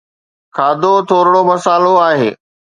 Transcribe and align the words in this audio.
کاڌو 0.55 0.93
ٿورڙو 1.07 1.41
مصالحو 1.51 1.93
آهي 2.07 2.29